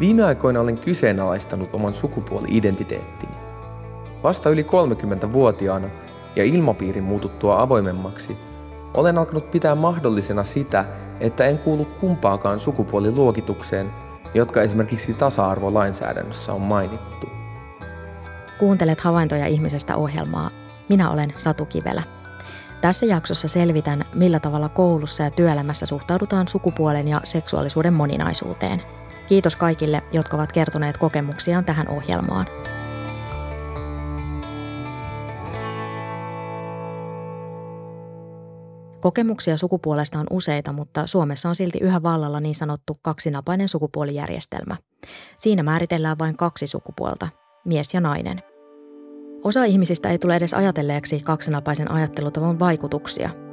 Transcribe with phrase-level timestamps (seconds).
[0.00, 3.32] Viime aikoina olen kyseenalaistanut oman sukupuoli-identiteettini.
[4.22, 5.88] Vasta yli 30-vuotiaana
[6.36, 8.36] ja ilmapiirin muututtua avoimemmaksi,
[8.94, 10.84] olen alkanut pitää mahdollisena sitä,
[11.20, 13.92] että en kuulu kumpaakaan sukupuoliluokitukseen,
[14.34, 17.26] jotka esimerkiksi tasa-arvolainsäädännössä on mainittu.
[18.58, 20.50] Kuuntelet havaintoja ihmisestä ohjelmaa.
[20.88, 22.02] Minä olen Satu Kivelä.
[22.80, 28.95] Tässä jaksossa selvitän, millä tavalla koulussa ja työelämässä suhtaudutaan sukupuolen ja seksuaalisuuden moninaisuuteen.
[29.28, 32.46] Kiitos kaikille, jotka ovat kertoneet kokemuksiaan tähän ohjelmaan.
[39.00, 44.76] Kokemuksia sukupuolesta on useita, mutta Suomessa on silti yhä vallalla niin sanottu kaksinapainen sukupuolijärjestelmä.
[45.38, 47.28] Siinä määritellään vain kaksi sukupuolta,
[47.64, 48.42] mies ja nainen.
[49.44, 53.45] Osa ihmisistä ei tule edes ajatelleeksi kaksinapaisen ajattelutavan vaikutuksia.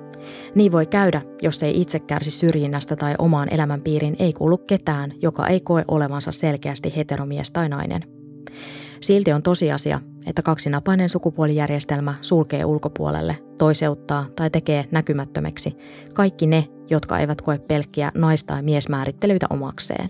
[0.55, 5.47] Niin voi käydä, jos ei itse kärsi syrjinnästä tai omaan elämänpiiriin ei kuulu ketään, joka
[5.47, 8.03] ei koe olevansa selkeästi heteromies tai nainen.
[9.01, 15.77] Silti on tosiasia, että kaksinapainen sukupuolijärjestelmä sulkee ulkopuolelle, toiseuttaa tai tekee näkymättömäksi
[16.13, 20.09] kaikki ne, jotka eivät koe pelkkiä nais- tai miesmäärittelyitä omakseen.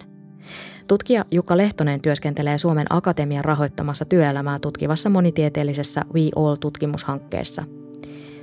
[0.87, 7.63] Tutkija Jukka Lehtonen työskentelee Suomen Akatemian rahoittamassa työelämää tutkivassa monitieteellisessä We All-tutkimushankkeessa.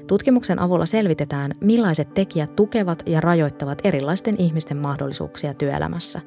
[0.07, 6.21] Tutkimuksen avulla selvitetään, millaiset tekijät tukevat ja rajoittavat erilaisten ihmisten mahdollisuuksia työelämässä.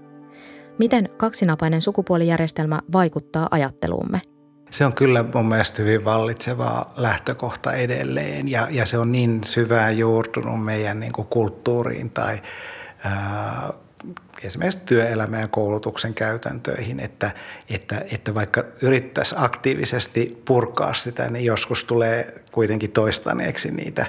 [0.80, 4.22] Miten kaksinapainen sukupuolijärjestelmä vaikuttaa ajatteluumme–
[4.74, 9.98] se on kyllä mun mielestä hyvin vallitseva lähtökohta edelleen ja, ja se on niin syvään
[9.98, 12.38] juurtunut meidän niin kuin kulttuuriin tai
[14.44, 17.32] esimerkiksi työelämän ja koulutuksen käytäntöihin, että,
[17.70, 24.06] että, että vaikka yrittäisi aktiivisesti purkaa sitä, niin joskus tulee kuitenkin toistaneeksi niitä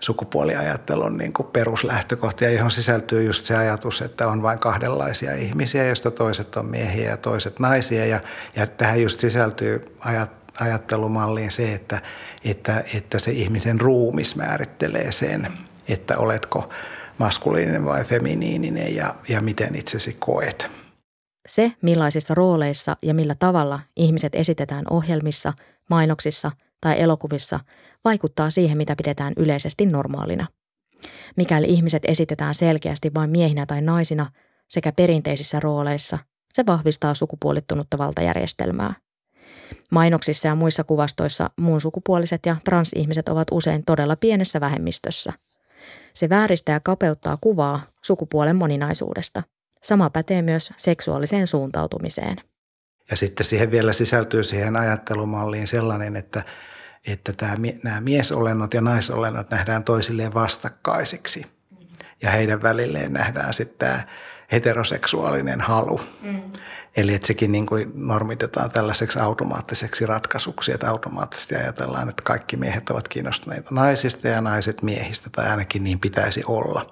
[0.00, 6.10] sukupuoliajattelun niin kuin peruslähtökohtia, johon sisältyy just se ajatus, että on vain kahdenlaisia ihmisiä, joista
[6.10, 8.06] toiset on miehiä ja toiset naisia.
[8.06, 8.20] Ja,
[8.56, 10.30] ja tähän just sisältyy ajat,
[10.60, 12.02] ajattelumalliin se, että,
[12.44, 15.48] että, että se ihmisen ruumis määrittelee sen,
[15.92, 16.68] että oletko
[17.18, 20.70] maskuliininen vai feminiininen ja, ja miten itsesi koet.
[21.48, 25.52] Se, millaisissa rooleissa ja millä tavalla ihmiset esitetään ohjelmissa,
[25.90, 26.50] mainoksissa
[26.80, 27.60] tai elokuvissa,
[28.04, 30.46] vaikuttaa siihen, mitä pidetään yleisesti normaalina.
[31.36, 34.30] Mikäli ihmiset esitetään selkeästi vain miehinä tai naisina
[34.68, 36.18] sekä perinteisissä rooleissa,
[36.52, 38.94] se vahvistaa sukupuolittunutta valtajärjestelmää.
[39.90, 45.32] Mainoksissa ja muissa kuvastoissa muun sukupuoliset ja transihmiset ovat usein todella pienessä vähemmistössä.
[46.14, 49.42] Se vääristää ja kapeuttaa kuvaa sukupuolen moninaisuudesta.
[49.82, 52.36] Sama pätee myös seksuaaliseen suuntautumiseen.
[53.10, 56.42] Ja sitten siihen vielä sisältyy siihen ajattelumalliin sellainen, että
[57.06, 61.46] että tämä, nämä miesolennot ja naisolennot nähdään toisilleen vastakkaisiksi.
[62.22, 64.02] Ja heidän välilleen nähdään sitten tämä
[64.52, 66.00] heteroseksuaalinen halu.
[66.22, 66.42] Mm.
[66.96, 72.90] Eli että sekin niin kuin normitetaan tällaiseksi automaattiseksi ratkaisuksi, että automaattisesti ajatellaan, että kaikki miehet
[72.90, 76.86] ovat kiinnostuneita naisista ja naiset miehistä, tai ainakin niin pitäisi olla.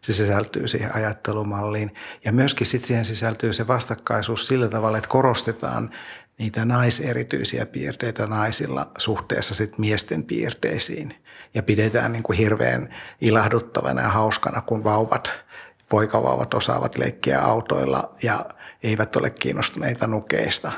[0.00, 1.94] Se sisältyy siihen ajattelumalliin.
[2.24, 5.90] Ja myöskin sitten siihen sisältyy se vastakkaisuus sillä tavalla, että korostetaan
[6.38, 11.14] niitä naiserityisiä piirteitä naisilla suhteessa sit miesten piirteisiin.
[11.54, 15.44] Ja pidetään niin kuin hirveän ilahduttavana ja hauskana, kun vauvat,
[15.88, 18.44] poikavauvat osaavat leikkiä autoilla ja
[18.82, 20.72] eivät ole kiinnostuneita nukeista.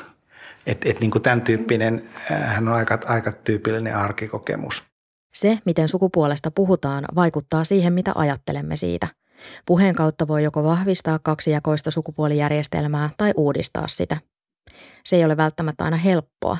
[0.66, 4.82] Et, et niin kuin tämän tyyppinen, hän on aika, aika tyypillinen arkikokemus.
[5.34, 9.08] Se, miten sukupuolesta puhutaan, vaikuttaa siihen, mitä ajattelemme siitä.
[9.66, 14.16] Puheen kautta voi joko vahvistaa kaksijakoista sukupuolijärjestelmää tai uudistaa sitä–
[15.04, 16.58] se ei ole välttämättä aina helppoa.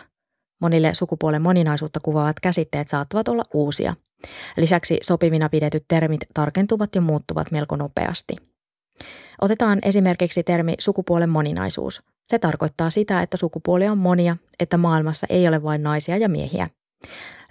[0.61, 3.95] Monille sukupuolen moninaisuutta kuvaavat käsitteet saattavat olla uusia.
[4.57, 8.37] Lisäksi sopivina pidetyt termit tarkentuvat ja muuttuvat melko nopeasti.
[9.41, 12.03] Otetaan esimerkiksi termi sukupuolen moninaisuus.
[12.29, 16.71] Se tarkoittaa sitä, että sukupuolia on monia, että maailmassa ei ole vain naisia ja miehiä.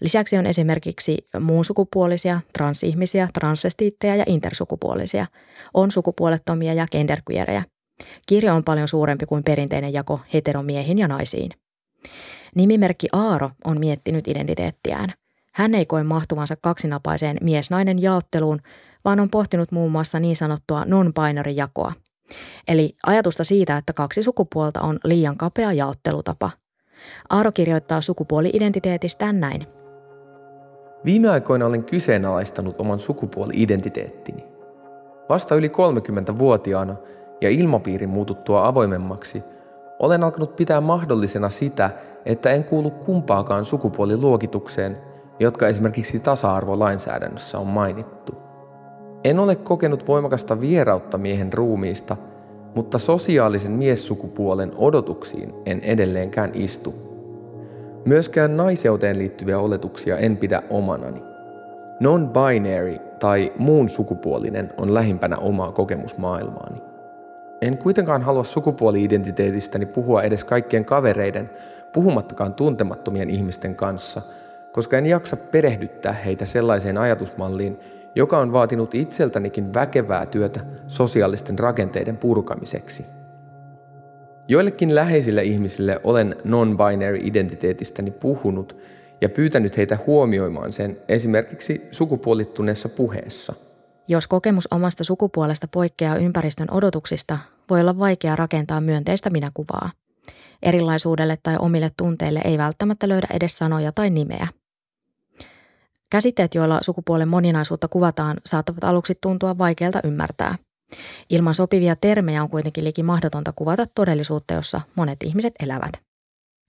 [0.01, 5.25] Lisäksi on esimerkiksi muun sukupuolisia, transihmisiä, transvestiittejä ja intersukupuolisia.
[5.73, 7.63] On sukupuolettomia ja genderqueerejä–
[8.25, 11.51] Kirjo on paljon suurempi kuin perinteinen jako heteromiehiin ja naisiin.
[12.55, 15.13] Nimimerkki Aaro on miettinyt identiteettiään.
[15.57, 18.59] Hän ei koe mahtuvansa kaksinapaiseen mies-nainen jaotteluun,
[19.05, 21.93] vaan on pohtinut muun muassa niin sanottua non-binary jakoa.
[22.67, 26.51] Eli ajatusta siitä, että kaksi sukupuolta on liian kapea jaottelutapa.
[27.29, 29.67] Aaro kirjoittaa sukupuoli-identiteetistään näin.
[31.05, 34.43] Viime aikoina olen kyseenalaistanut oman sukupuoli-identiteettini.
[35.29, 36.95] Vasta yli 30-vuotiaana–
[37.41, 39.43] ja ilmapiirin muututtua avoimemmaksi,
[39.99, 41.91] olen alkanut pitää mahdollisena sitä,
[42.25, 44.97] että en kuulu kumpaakaan sukupuoliluokitukseen,
[45.39, 48.35] jotka esimerkiksi tasa-arvolainsäädännössä on mainittu.
[49.23, 52.17] En ole kokenut voimakasta vierautta miehen ruumiista,
[52.75, 56.95] mutta sosiaalisen miessukupuolen odotuksiin en edelleenkään istu.
[58.05, 61.23] Myöskään naiseuteen liittyviä oletuksia en pidä omanani.
[61.99, 66.81] Non-binary tai muun sukupuolinen on lähimpänä omaa kokemusmaailmaani.
[67.61, 71.49] En kuitenkaan halua sukupuoli-identiteetistäni puhua edes kaikkien kavereiden,
[71.93, 74.21] puhumattakaan tuntemattomien ihmisten kanssa,
[74.77, 77.77] koska en jaksa perehdyttää heitä sellaiseen ajatusmalliin,
[78.15, 83.05] joka on vaatinut itseltänikin väkevää työtä sosiaalisten rakenteiden purkamiseksi.
[84.47, 88.77] Joillekin läheisille ihmisille olen non-binary identiteetistäni puhunut
[89.21, 93.53] ja pyytänyt heitä huomioimaan sen esimerkiksi sukupuolittuneessa puheessa.
[94.07, 97.39] Jos kokemus omasta sukupuolesta poikkeaa ympäristön odotuksista,
[97.69, 99.91] voi olla vaikea rakentaa myönteistä minäkuvaa.
[100.63, 104.47] Erilaisuudelle tai omille tunteille ei välttämättä löydä edes sanoja tai nimeä.
[106.11, 110.57] Käsitteet, joilla sukupuolen moninaisuutta kuvataan, saattavat aluksi tuntua vaikealta ymmärtää.
[111.29, 115.91] Ilman sopivia termejä on kuitenkin liki mahdotonta kuvata todellisuutta, jossa monet ihmiset elävät.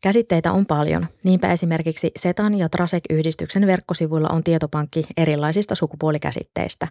[0.02, 6.88] Käsitteitä on paljon, niinpä esimerkiksi SETAN ja TRASEK-yhdistyksen verkkosivuilla on tietopankki erilaisista sukupuolikäsitteistä.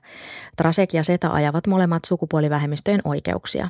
[0.58, 3.70] TRASEK ja SETA ajavat molemmat sukupuolivähemmistöjen oikeuksia.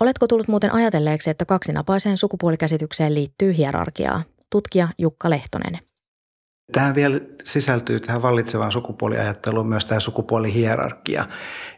[0.00, 4.22] Oletko tullut muuten ajatelleeksi, että kaksinapaiseen sukupuolikäsitykseen liittyy hierarkiaa?
[4.50, 5.91] Tutkija Jukka Lehtonen.
[6.72, 11.24] Tähän vielä sisältyy tähän vallitsevaan sukupuoliajatteluun myös tämä sukupuolihierarkia,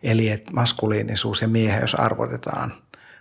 [0.03, 2.75] eli että maskuliinisuus ja mieheys arvotetaan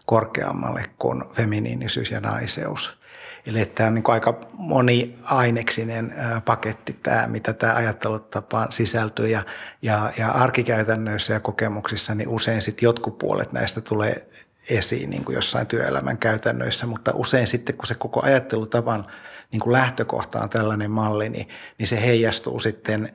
[0.05, 2.97] korkeammalle kuin feminiinisyys ja naiseus.
[3.45, 6.15] Eli tämä on niin aika moniaineksinen
[6.45, 9.41] paketti tämä, mitä tämä ajattelutapa sisältyy ja,
[9.81, 14.27] ja, ja arkikäytännöissä ja kokemuksissa niin usein sitten jotkut puolet näistä tulee
[14.69, 19.05] esiin niin kuin jossain työelämän käytännöissä, mutta usein sitten kun se koko ajattelutavan
[19.51, 23.11] niin kuin lähtökohta on tällainen malli, niin, niin se heijastuu sitten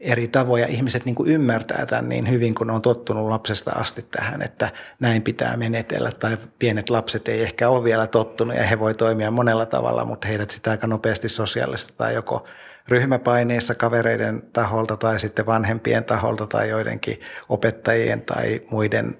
[0.00, 0.66] eri tavoja.
[0.66, 4.70] Ihmiset niin kuin ymmärtää tämän niin hyvin, kun on tottunut lapsesta asti tähän, että
[5.00, 6.12] näin pitää menetellä.
[6.12, 10.28] Tai pienet lapset ei ehkä ole vielä tottunut ja he voi toimia monella tavalla, mutta
[10.28, 12.46] heidät sitä aika nopeasti sosiaalista tai joko
[12.88, 19.16] ryhmäpaineissa kavereiden taholta tai sitten vanhempien taholta tai joidenkin opettajien tai muiden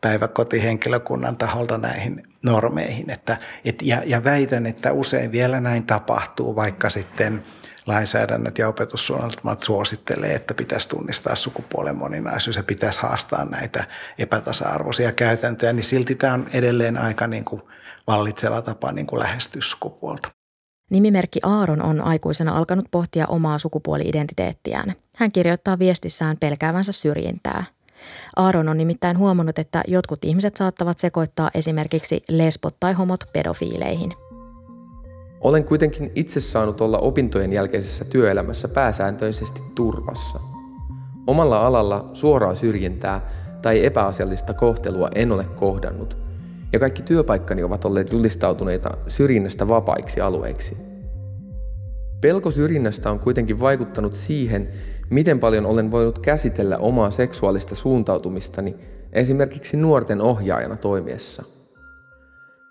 [0.00, 3.10] päiväkotihenkilökunnan taholta näihin normeihin.
[3.10, 7.44] Että, et, ja, ja väitän, että usein vielä näin tapahtuu, vaikka sitten
[7.86, 13.84] lainsäädännöt ja opetussuunnitelmat suosittelee, että pitäisi tunnistaa sukupuolen moninaisuus ja pitäisi haastaa näitä
[14.18, 17.62] epätasa-arvoisia käytäntöjä, niin silti tämä on edelleen aika niin kuin
[18.06, 20.28] vallitseva tapa niin kuin lähestyä sukupuolta.
[20.90, 24.94] Nimimerkki Aaron on aikuisena alkanut pohtia omaa sukupuoli-identiteettiään.
[25.16, 27.64] Hän kirjoittaa viestissään pelkäävänsä syrjintää–
[28.36, 34.12] Aaron on nimittäin huomannut, että jotkut ihmiset saattavat sekoittaa esimerkiksi lesbot tai homot pedofiileihin.
[35.40, 40.40] Olen kuitenkin itse saanut olla opintojen jälkeisessä työelämässä pääsääntöisesti turvassa.
[41.26, 43.30] Omalla alalla suoraa syrjintää
[43.62, 46.18] tai epäasiallista kohtelua en ole kohdannut,
[46.72, 50.89] ja kaikki työpaikkani ovat olleet julistautuneita syrjinnästä vapaiksi alueiksi.
[52.20, 54.68] Pelko syrjinnästä on kuitenkin vaikuttanut siihen,
[55.10, 58.76] miten paljon olen voinut käsitellä omaa seksuaalista suuntautumistani
[59.12, 61.44] esimerkiksi nuorten ohjaajana toimiessa.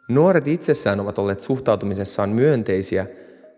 [0.10, 3.06] Nuoret itsessään ovat olleet suhtautumisessaan myönteisiä,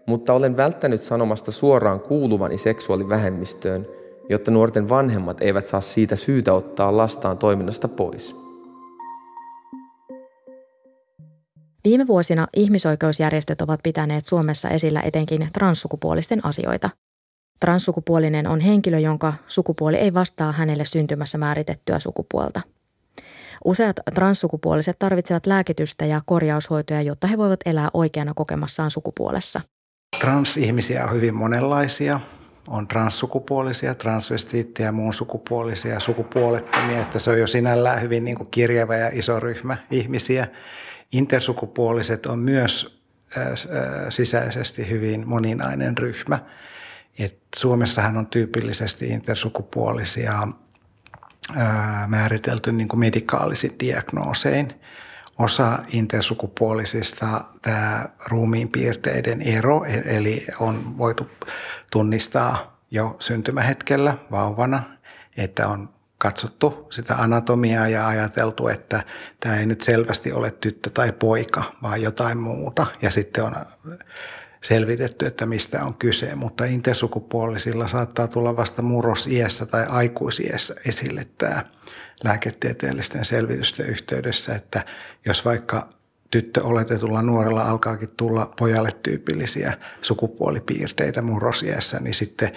[0.08, 3.88] mutta olen välttänyt sanomasta suoraan kuuluvani seksuaalivähemmistöön,
[4.30, 8.41] jotta nuorten vanhemmat eivät saa siitä syytä ottaa lastaan toiminnasta pois.
[11.84, 16.90] Viime vuosina ihmisoikeusjärjestöt ovat pitäneet Suomessa esillä etenkin transsukupuolisten asioita–
[17.62, 22.62] Transsukupuolinen on henkilö, jonka sukupuoli ei vastaa hänelle syntymässä määritettyä sukupuolta.
[23.66, 29.62] Useat transsukupuoliset tarvitsevat lääkitystä ja korjaushoitoja, jotta he voivat elää oikeana kokemassaan sukupuolessa.
[30.20, 32.20] Transihmisiä on hyvin monenlaisia.
[32.68, 38.96] On transsukupuolisia, transvestiittejä, muun sukupuolisia, sukupuolettomia, että se on jo sinällään hyvin niin kuin kirjava
[38.96, 40.48] ja iso ryhmä ihmisiä.
[41.12, 43.02] Intersukupuoliset on myös
[44.10, 46.40] sisäisesti hyvin moninainen ryhmä.
[47.20, 50.48] Et Suomessahan on tyypillisesti intersukupuolisia
[51.56, 54.74] ää, määritelty niin kuin medikaalisin diagnoosein.
[55.40, 61.28] Osa intersukupuolisista tämä ruumiin piirteiden ero, e-, eli on voitu
[61.92, 64.84] tunnistaa jo syntymähetkellä vauvana,
[65.38, 65.90] että on
[66.22, 69.04] katsottu sitä anatomiaa ja ajateltu, että
[69.40, 72.86] tämä ei nyt selvästi ole tyttö tai poika, vaan jotain muuta.
[73.02, 73.56] Ja sitten on
[74.64, 81.64] selvitetty, että mistä on kyse, mutta intersukupuolisilla saattaa tulla vasta murrosiässä tai aikuisiässä esille tämä
[82.24, 84.86] lääketieteellisten selvitysten yhteydessä, että
[85.26, 85.90] jos vaikka
[86.32, 92.52] tyttö oletetulla nuorella alkaakin tulla pojalle tyypillisiä sukupuolipiirteitä murrosiässä, niin sitten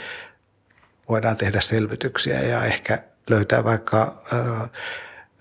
[1.08, 4.22] voidaan tehdä selvityksiä ja ehkä löytää vaikka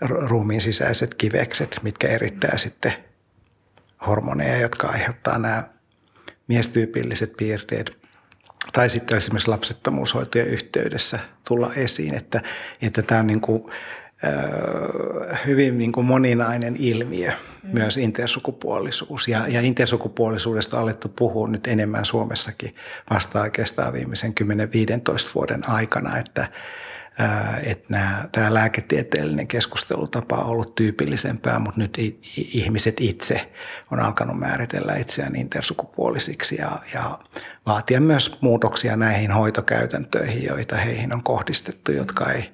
[0.01, 2.93] ruumiin sisäiset kivekset, mitkä erittää sitten
[4.07, 5.63] hormoneja, jotka aiheuttaa nämä
[6.47, 8.03] miestyypilliset piirteet
[8.73, 12.41] tai sitten esimerkiksi lapsettomuushoitojen yhteydessä tulla esiin, että,
[12.81, 13.63] että tämä on niin kuin,
[15.45, 17.69] hyvin niin kuin moninainen ilmiö, mm.
[17.73, 19.27] myös intersukupuolisuus.
[19.27, 22.75] Ja, ja intersukupuolisuudesta on alettu puhua nyt enemmän Suomessakin
[23.09, 24.45] vasta oikeastaan viimeisen 10-15
[25.35, 26.47] vuoden aikana, että,
[27.63, 31.97] että tämä lääketieteellinen keskustelutapa on ollut tyypillisempää, mutta nyt
[32.37, 33.51] ihmiset itse
[33.91, 37.19] on alkanut määritellä itseään intersukupuolisiksi ja, ja
[37.65, 42.51] vaatia myös muutoksia näihin hoitokäytäntöihin, joita heihin on kohdistettu, jotka ei,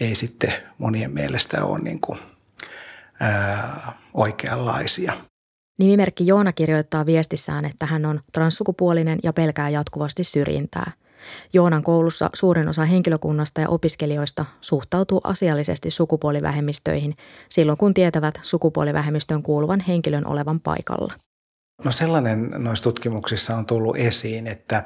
[0.00, 2.18] ei sitten monien mielestä ole niin kuin,
[3.20, 5.12] ää, oikeanlaisia.
[5.78, 10.92] Nimimerkki Joona kirjoittaa viestissään, että hän on transsukupuolinen ja pelkää jatkuvasti syrjintää.
[11.52, 17.16] Joonan koulussa suurin osa henkilökunnasta ja opiskelijoista suhtautuu asiallisesti sukupuolivähemmistöihin
[17.48, 21.12] silloin, kun tietävät sukupuolivähemmistöön kuuluvan henkilön olevan paikalla.
[21.84, 24.84] No sellainen noissa tutkimuksissa on tullut esiin, että,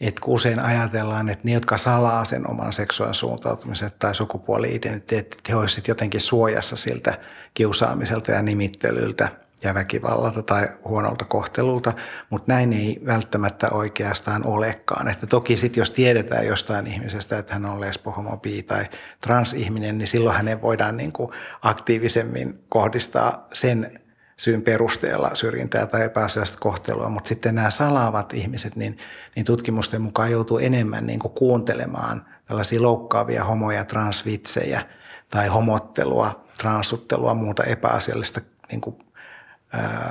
[0.00, 5.54] että kun usein ajatellaan, että ne, jotka salaa sen oman seksuaalisen suuntautumisen tai sukupuoli-identiteetti, he
[5.54, 7.18] olisivat jotenkin suojassa siltä
[7.54, 9.28] kiusaamiselta ja nimittelyltä–
[9.62, 11.92] ja väkivallalta tai huonolta kohtelulta,
[12.30, 15.08] mutta näin ei välttämättä oikeastaan olekaan.
[15.08, 18.84] Että toki sitten jos tiedetään jostain ihmisestä, että hän on lesbo, homo, bi tai
[19.20, 21.30] transihminen, niin silloin hänen voidaan niin kuin
[21.62, 24.00] aktiivisemmin kohdistaa sen
[24.36, 28.98] syyn perusteella syrjintää tai epäasiallista kohtelua, mutta sitten nämä salaavat ihmiset, niin,
[29.36, 34.86] niin tutkimusten mukaan joutuu enemmän niin kuin kuuntelemaan tällaisia loukkaavia homo- ja transvitsejä
[35.30, 38.40] tai homottelua, transuttelua, muuta epäasiallista
[38.70, 38.96] niin kuin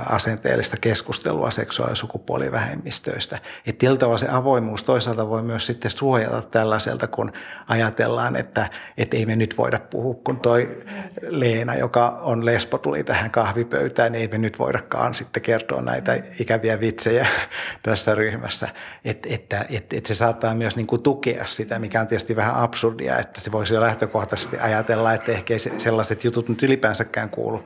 [0.06, 3.36] asenteellista keskustelua seksuaali- ja sukupuolivähemmistöistä.
[3.36, 7.32] Että tietyllä tavalla se avoimuus toisaalta voi myös sitten suojata tällaiselta, kun
[7.68, 10.78] ajatellaan, että, että ei me nyt voida puhua, kun toi
[11.22, 16.18] Leena, joka on lesbo, tuli tähän kahvipöytään, niin ei me nyt voidakaan sitten kertoa näitä
[16.40, 17.26] ikäviä vitsejä
[17.82, 18.68] tässä ryhmässä.
[19.04, 22.54] Että, että, että, että se saattaa myös niin kuin tukea sitä, mikä on tietysti vähän
[22.54, 27.64] absurdia, että se voisi jo lähtökohtaisesti ajatella, että ehkä sellaiset jutut nyt ylipäänsäkään kuulu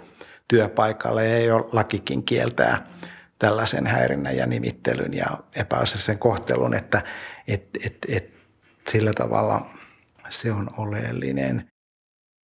[0.49, 2.87] työpaikalle ja jo lakikin kieltää
[3.38, 5.26] tällaisen häirinnän ja nimittelyn ja
[5.57, 7.03] epäasiallisen kohtelun, että
[7.49, 8.31] et, et, et,
[8.88, 9.71] sillä tavalla
[10.29, 11.67] se on oleellinen.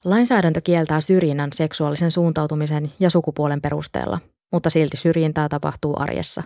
[0.05, 4.19] Lainsäädäntö kieltää syrjinnän seksuaalisen suuntautumisen ja sukupuolen perusteella,
[4.53, 6.43] mutta silti syrjintää tapahtuu arjessa.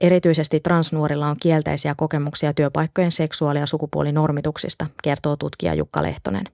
[0.00, 6.44] Erityisesti transnuorilla on kielteisiä kokemuksia työpaikkojen seksuaali- ja sukupuolinormituksista, kertoo tutkija Jukka Lehtonen.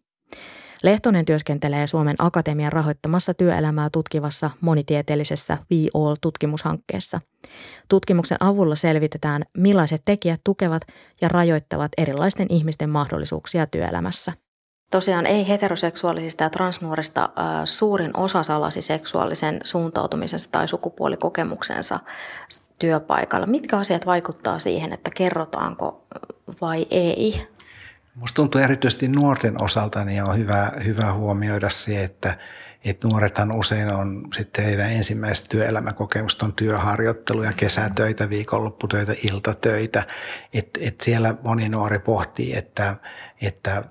[0.82, 7.20] Lehtonen työskentelee Suomen Akatemian rahoittamassa työelämää tutkivassa monitieteellisessä We All-tutkimushankkeessa.
[7.88, 10.82] Tutkimuksen avulla selvitetään, millaiset tekijät tukevat
[11.20, 14.32] ja rajoittavat erilaisten ihmisten mahdollisuuksia työelämässä.
[14.90, 22.00] Tosiaan ei heteroseksuaalisista ja transnuorista äh, suurin osa salasi seksuaalisen suuntautumisensa tai sukupuolikokemuksensa
[22.78, 23.46] työpaikalla.
[23.46, 26.06] Mitkä asiat vaikuttaa siihen, että kerrotaanko
[26.60, 27.48] vai ei?
[28.18, 32.38] Minusta tuntuu erityisesti nuorten osalta niin on hyvä, hyvä huomioida se, että,
[32.84, 40.02] että nuorethan usein on sitten heidän ensimmäiset työelämäkokemukset on työharjoitteluja, kesätöitä, viikonlopputöitä, iltatöitä.
[40.52, 42.96] Että et siellä moni nuori pohtii, että,
[43.42, 43.84] että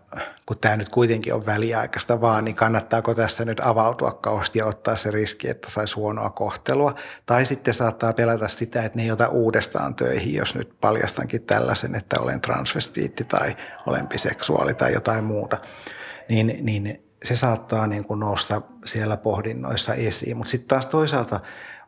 [0.46, 4.96] kun tämä nyt kuitenkin on väliaikaista vaan, niin kannattaako tässä nyt avautua kauheasti ja ottaa
[4.96, 6.94] se riski, että saisi huonoa kohtelua.
[7.26, 11.96] Tai sitten saattaa pelätä sitä, että ne ei ota uudestaan töihin, jos nyt paljastankin tällaisen,
[11.96, 15.58] että olen transvestiitti tai olen biseksuaali tai jotain muuta.
[16.30, 20.38] Niin, niin se saattaa niin kuin nousta siellä pohdinnoissa esiin.
[20.38, 21.40] Mutta sitten taas toisaalta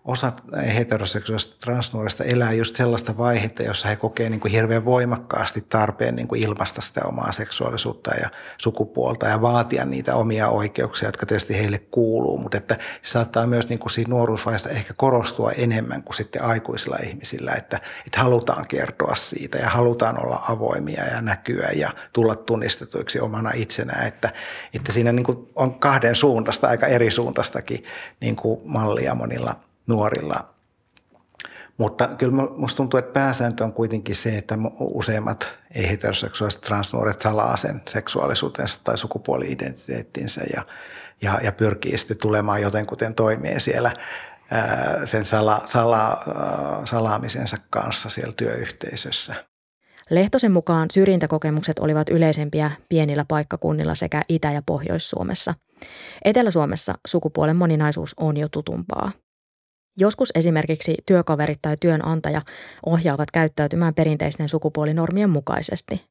[0.05, 0.31] osa
[0.75, 6.27] heteroseksuaalista transnuorista elää just sellaista vaihetta, jossa he kokee niin kuin hirveän voimakkaasti tarpeen niin
[6.27, 11.77] kuin ilmaista sitä omaa seksuaalisuutta ja sukupuolta ja vaatia niitä omia oikeuksia, jotka tietysti heille
[11.77, 16.43] kuuluu, mutta että se saattaa myös niin kuin siitä nuoruusvaiheesta ehkä korostua enemmän kuin sitten
[16.43, 22.35] aikuisilla ihmisillä, että, että halutaan kertoa siitä ja halutaan olla avoimia ja näkyä ja tulla
[22.35, 24.33] tunnistetuiksi omana itsenään, että,
[24.73, 27.83] että siinä niin kuin on kahden suuntaista, aika eri suuntaistakin
[28.21, 29.55] niin kuin mallia monilla–
[29.89, 30.53] nuorilla.
[31.77, 37.81] Mutta kyllä minusta tuntuu, että pääsääntö on kuitenkin se, että useimmat ei-heteroseksuaaliset transnuoret salaa sen
[37.87, 40.61] seksuaalisuutensa tai sukupuoli-identiteettinsä ja,
[41.21, 43.91] ja, ja pyrkii sitten tulemaan jotenkuten toimeen siellä
[44.51, 46.23] ää, sen sala, sala,
[46.85, 49.35] salaamisensa kanssa siellä työyhteisössä.
[50.09, 55.53] Lehtosen mukaan syrjintäkokemukset olivat yleisempiä pienillä paikkakunnilla sekä Itä- ja Pohjois-Suomessa.
[56.25, 59.11] Etelä-Suomessa sukupuolen moninaisuus on jo tutumpaa.
[59.97, 62.41] Joskus esimerkiksi työkaverit tai työnantaja
[62.85, 66.05] ohjaavat käyttäytymään perinteisten sukupuolinormien mukaisesti.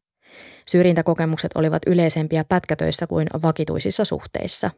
[0.67, 4.71] Syrjintäkokemukset olivat yleisempiä pätkätöissä kuin vakituisissa suhteissa.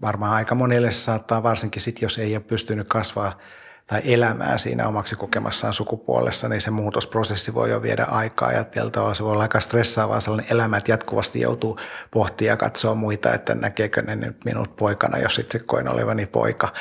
[0.00, 3.38] varmaan aika monelle saattaa varsinkin sitten, jos ei ole pystynyt kasvaa
[3.86, 9.14] tai elämään siinä omaksi kokemassaan sukupuolessa, niin se muutosprosessi voi jo viedä aikaa ja tavalla
[9.14, 11.78] se voi olla aika stressaavaa sellainen elämä, että jatkuvasti joutuu
[12.10, 16.72] pohtia ja katsoa muita, että näkeekö ne nyt minut poikana, jos itse koen olevani poika.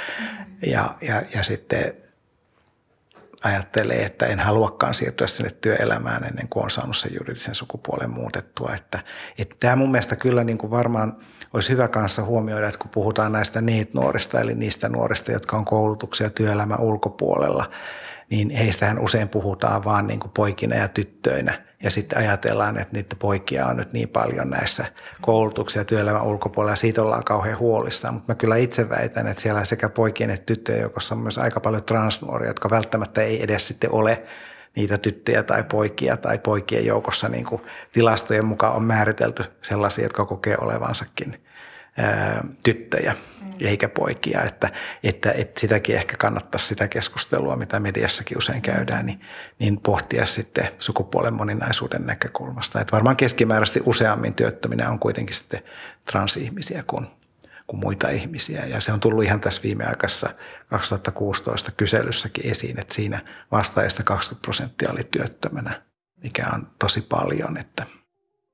[0.66, 1.94] Ja, ja, ja sitten
[3.44, 8.72] ajattelee, että en haluakaan siirtyä sinne työelämään ennen kuin on saanut sen juridisen sukupuolen muutettua.
[8.76, 9.00] Että,
[9.38, 11.18] että tämä mun mielestä kyllä niin kuin varmaan
[11.54, 16.28] olisi hyvä kanssa huomioida, että kun puhutaan näistä NEET-nuorista, eli niistä nuorista, jotka on koulutuksia
[16.28, 17.70] ja työelämän ulkopuolella,
[18.30, 21.69] niin heistähän usein puhutaan vaan niin kuin poikina ja tyttöinä.
[21.84, 24.86] Ja sitten ajatellaan, että niitä poikia on nyt niin paljon näissä
[25.22, 28.14] koulutuksia ja työelämän ulkopuolella, ja siitä ollaan kauhean huolissaan.
[28.14, 31.60] Mutta mä kyllä itse väitän, että siellä sekä poikien että tyttöjen joukossa on myös aika
[31.60, 34.24] paljon transnuoria, jotka välttämättä ei edes sitten ole
[34.76, 40.26] niitä tyttöjä tai poikia tai poikien joukossa niin kuin tilastojen mukaan on määritelty sellaisia, jotka
[40.26, 41.49] kokee olevansakin
[41.98, 43.52] ää, tyttöjä mm.
[43.60, 44.70] eikä poikia, että,
[45.04, 49.22] että, että sitäkin ehkä kannattaisi sitä keskustelua, mitä mediassakin usein käydään, niin,
[49.60, 52.82] niin pohtia sitten sukupuolen moninaisuuden näkökulmasta.
[52.82, 55.64] Että varmaan keskimääräisesti useammin työttöminä on kuitenkin sitten
[56.12, 57.08] transihmisiä kuin,
[57.68, 58.66] kuin muita ihmisiä.
[58.66, 60.30] Ja se on tullut ihan tässä viimeaikaisessa
[60.70, 63.20] 2016 kyselyssäkin esiin, että siinä
[63.52, 65.82] vastaajista 20 prosenttia oli työttömänä,
[66.24, 67.58] mikä on tosi paljon.
[67.58, 67.99] Että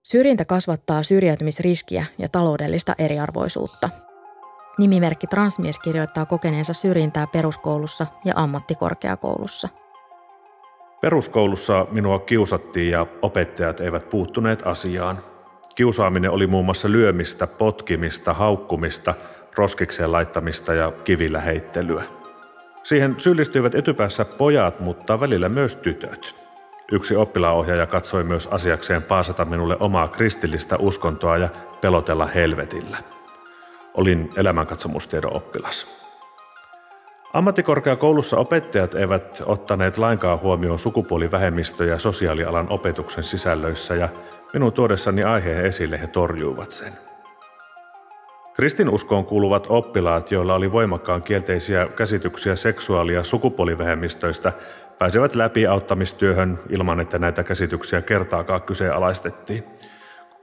[0.05, 3.89] Syrjintä kasvattaa syrjäytymisriskiä ja taloudellista eriarvoisuutta.
[4.77, 9.69] Nimimerkki Transmies kirjoittaa kokeneensa syrjintää peruskoulussa ja ammattikorkeakoulussa.
[11.01, 15.23] Peruskoulussa minua kiusattiin ja opettajat eivät puuttuneet asiaan.
[15.75, 19.13] Kiusaaminen oli muun muassa lyömistä, potkimista, haukkumista,
[19.55, 22.03] roskikseen laittamista ja kivillä heittelyä.
[22.83, 26.44] Siihen syyllistyivät etypäässä pojat, mutta välillä myös tytöt.
[26.91, 31.49] Yksi oppilaanohjaaja katsoi myös asiakseen paasata minulle omaa kristillistä uskontoa ja
[31.81, 32.97] pelotella helvetillä.
[33.93, 36.05] Olin elämänkatsomustiedon oppilas.
[37.33, 44.09] Ammattikorkeakoulussa opettajat eivät ottaneet lainkaan huomioon sukupuolivähemmistöjä sosiaalialan opetuksen sisällöissä ja
[44.53, 46.93] minun tuodessani aiheen esille he torjuivat sen.
[48.53, 54.53] Kristinuskoon kuuluvat oppilaat, joilla oli voimakkaan kielteisiä käsityksiä seksuaali- ja sukupuolivähemmistöistä,
[54.99, 59.63] pääsevät läpi auttamistyöhön ilman, että näitä käsityksiä kertaakaan kyseenalaistettiin.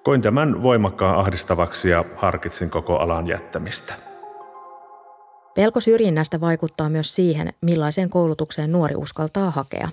[0.04, 3.94] Koin tämän voimakkaan ahdistavaksi ja harkitsin koko alan jättämistä.
[5.54, 9.88] Pelko syrjinnästä vaikuttaa myös siihen, millaiseen koulutukseen nuori uskaltaa hakea.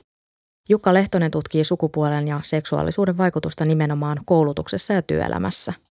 [0.69, 5.74] Jukka Lehtonen tutkii sukupuolen ja seksuaalisuuden vaikutusta nimenomaan koulutuksessa ja työelämässä–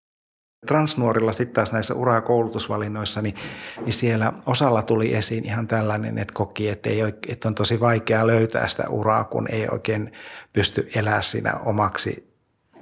[0.67, 3.35] Transnuorilla sitten taas näissä ura- ja koulutusvalinnoissa, niin,
[3.81, 8.27] niin siellä osalla tuli esiin ihan tällainen, että koki, että, ei, että on tosi vaikea
[8.27, 10.11] löytää sitä uraa, kun ei oikein
[10.53, 12.29] pysty elämään siinä omaksi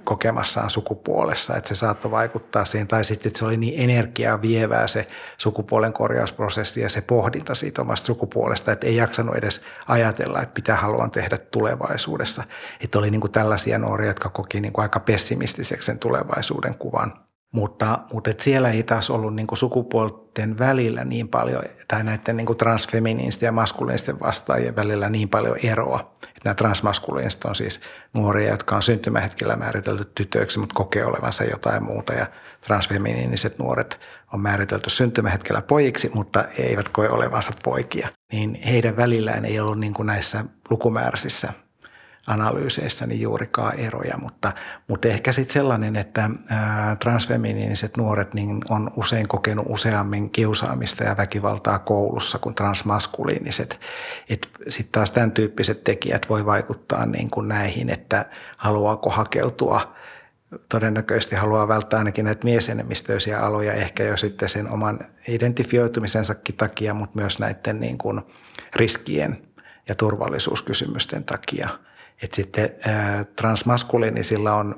[0.04, 4.88] kokemassaan sukupuolessa, että se saattoi vaikuttaa siihen, tai sitten, että se oli niin energiaa vievää
[4.88, 10.60] se sukupuolen korjausprosessi ja se pohdinta siitä omasta sukupuolesta, että ei jaksanut edes ajatella, että
[10.62, 12.44] mitä haluan tehdä tulevaisuudessa.
[12.84, 17.27] Että oli niin kuin tällaisia nuoria, jotka koki niin kuin aika pessimistiseksi sen tulevaisuuden kuvan.
[17.52, 22.46] Mutta, mutta et siellä ei taas ollut niin sukupuolten välillä niin paljon, tai näiden niin
[22.46, 26.18] kuin transfeminiinisten ja maskuliinisten vastaajien välillä niin paljon eroa.
[26.28, 27.80] Että nämä transmaskuliiniset on siis
[28.14, 32.14] nuoria, jotka on syntymähetkellä määritelty tytöiksi, mutta kokee olevansa jotain muuta.
[32.14, 32.26] Ja
[32.62, 34.00] transfeminiiniset nuoret
[34.34, 38.08] on määritelty syntymähetkellä pojiksi, mutta eivät koe olevansa poikia.
[38.32, 41.54] Niin heidän välillään ei ollut niin kuin näissä lukumääräisissä
[42.28, 44.52] analyyseissä niin juurikaan eroja, mutta,
[44.88, 46.30] mutta ehkä sitten sellainen, että
[47.00, 53.80] transfeminiiniset nuoret niin on usein kokenut useammin kiusaamista ja väkivaltaa koulussa kuin transmaskuliiniset.
[54.68, 58.26] Sitten taas tämän tyyppiset tekijät voi vaikuttaa niin kuin näihin, että
[58.58, 59.96] haluaako hakeutua
[60.70, 67.20] todennäköisesti haluaa välttää ainakin näitä miesenemmistöisiä aloja ehkä jo sitten sen oman identifioitumisensakin takia, mutta
[67.20, 68.22] myös näiden niin kuin
[68.76, 69.42] riskien
[69.90, 71.70] ja turvallisuuskysymysten takia–
[72.22, 72.70] että sitten
[73.36, 74.76] transmaskuliinisilla on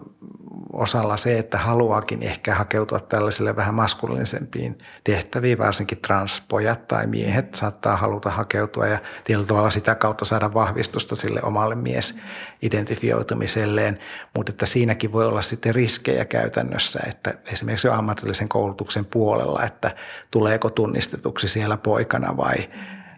[0.73, 7.95] osalla se, että haluaakin ehkä hakeutua tällaisille vähän maskuliinisempiin tehtäviin, varsinkin transpojat tai miehet saattaa
[7.95, 13.99] haluta hakeutua ja tietyllä tavalla sitä kautta saada vahvistusta sille omalle miesidentifioitumiselleen,
[14.36, 19.95] mutta että siinäkin voi olla sitten riskejä käytännössä, että esimerkiksi jo ammatillisen koulutuksen puolella, että
[20.32, 22.69] tuleeko tunnistetuksi siellä poikana vai,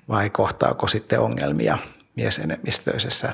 [0.10, 1.78] vai kohtaako sitten ongelmia
[2.16, 3.34] miesenemmistöisessä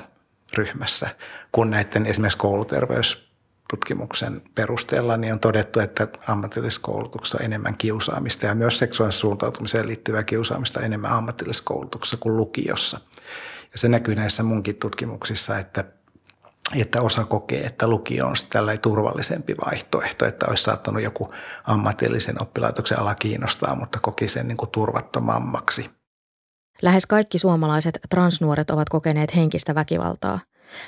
[0.56, 1.08] ryhmässä,
[1.52, 8.54] kun näiden esimerkiksi kouluterveystutkimuksen perusteella niin on todettu, että ammatillisessa koulutuksessa on enemmän kiusaamista ja
[8.54, 13.00] myös seksuaalisen suuntautumiseen liittyvää kiusaamista enemmän ammatillisessa koulutuksessa kuin lukiossa.
[13.72, 15.84] Ja se näkyy näissä munkin tutkimuksissa, että
[16.76, 21.34] että osa kokee, että lukio on tällainen turvallisempi vaihtoehto, että olisi saattanut joku
[21.64, 25.97] ammatillisen oppilaitoksen ala kiinnostaa, mutta koki sen niin kuin turvattomammaksi.
[26.82, 30.40] Lähes kaikki suomalaiset transnuoret ovat kokeneet henkistä väkivaltaa.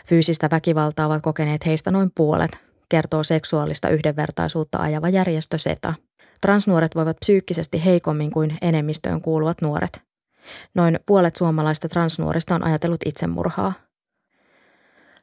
[0.06, 2.50] Fyysistä väkivaltaa ovat kokeneet heistä noin puolet,
[2.88, 5.94] kertoo seksuaalista yhdenvertaisuutta ajava järjestö SETA.
[6.40, 10.02] Transnuoret voivat psyykkisesti heikommin kuin enemmistöön kuuluvat nuoret.
[10.74, 13.72] Noin puolet suomalaista transnuorista on ajatellut itsemurhaa.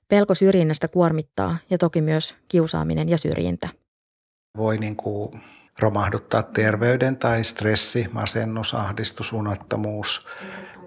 [0.07, 3.69] Pelko syrjinnästä kuormittaa ja toki myös kiusaaminen ja syrjintä.
[4.57, 5.41] Voi niin kuin
[5.79, 10.27] romahduttaa terveyden tai stressi, masennus, ahdistus, unottomuus,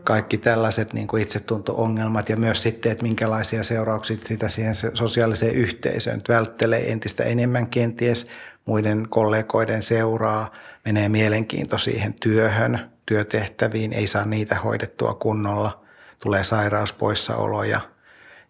[0.04, 6.20] kaikki tällaiset niin kuin itsetunto-ongelmat ja myös sitten, että minkälaisia seurauksia sitä siihen sosiaaliseen yhteisöön
[6.28, 8.26] välttelee entistä enemmän kenties.
[8.66, 10.50] Muiden kollegoiden seuraa,
[10.84, 15.84] menee mielenkiinto siihen työhön, työtehtäviin, ei saa niitä hoidettua kunnolla,
[16.22, 17.80] tulee sairauspoissaoloja–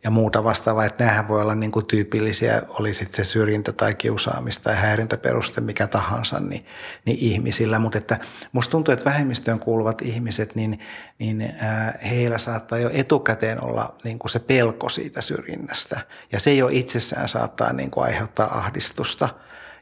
[0.05, 0.85] ja muuta vastaavaa.
[0.85, 5.61] Että nämähän voi olla niin kuin tyypillisiä, oli sitten se syrjintä tai kiusaamista tai häirintäperuste,
[5.61, 6.67] mikä tahansa, niin,
[7.07, 7.79] niin ihmisillä.
[7.79, 8.19] Mutta että
[8.53, 10.79] musta tuntuu, että vähemmistöön kuuluvat ihmiset, niin,
[11.19, 16.01] niin ää, heillä saattaa jo etukäteen olla niin kuin se pelko siitä syrjinnästä.
[16.33, 19.29] Ja se jo itsessään saattaa niin kuin aiheuttaa ahdistusta–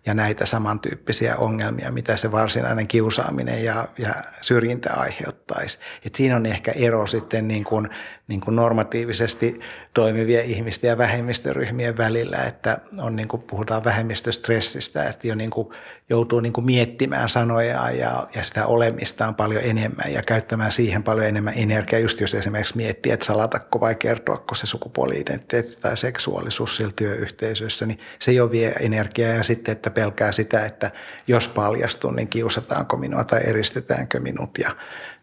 [0.07, 5.79] ja näitä samantyyppisiä ongelmia, mitä se varsinainen kiusaaminen ja, ja syrjintä aiheuttaisi.
[6.07, 7.89] Et siinä on ehkä ero sitten niin kuin,
[8.29, 9.61] niin kuin normatiivisesti
[9.95, 15.69] toimivien ihmisten ja vähemmistöryhmien välillä, että on niin kuin puhutaan vähemmistöstressistä, että jo niin kuin
[16.11, 21.27] joutuu niin kuin miettimään sanoja ja, ja sitä olemistaan paljon enemmän ja käyttämään siihen paljon
[21.27, 26.93] enemmän energiaa, just jos esimerkiksi miettii, että salatako vai kertoako se sukupuoli-identiteetti tai seksuaalisuus siellä
[26.97, 29.33] työyhteisössä, niin se jo vie energiaa.
[29.33, 30.91] Ja sitten, että pelkää sitä, että
[31.27, 34.71] jos paljastun, niin kiusataanko minua tai eristetäänkö minut ja,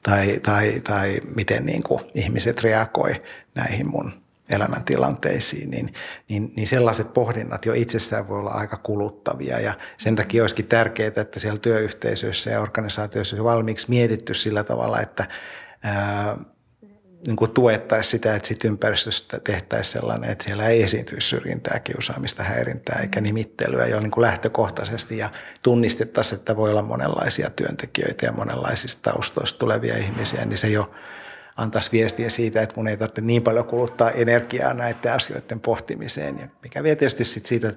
[0.06, 3.22] tai, tai, tai miten niin kuin ihmiset reagoi
[3.56, 4.14] näihin mun
[4.50, 5.94] elämäntilanteisiin, niin,
[6.30, 9.60] niin, niin sellaiset pohdinnat jo itsessään voi olla aika kuluttavia.
[9.60, 15.02] Ja sen takia olisikin tärkeää, että siellä työyhteisöissä ja organisaatioissa on valmiiksi mietitty sillä tavalla,
[15.02, 15.28] että
[15.84, 16.38] ää,
[17.28, 22.44] niin kuin tuettaisiin sitä, että sit ympäristöstä tehtäisiin sellainen, että siellä ei esiintyisi syrjintää, kiusaamista,
[22.44, 25.30] häirintää eikä nimittelyä jo niin kuin lähtökohtaisesti ja
[25.64, 30.92] tunnistettaisiin, että voi olla monenlaisia työntekijöitä ja monenlaisista taustoista tulevia ihmisiä, niin se jo
[31.58, 36.48] antaisi viestiä siitä, että mun ei tarvitse niin paljon kuluttaa energiaa näiden asioiden pohtimiseen, ja
[36.64, 37.74] mikä vie tietysti sit siitä